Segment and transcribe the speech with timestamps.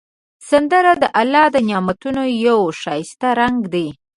[0.49, 3.87] سندره د الله د نعمتونو یو ښایسته رنگ دی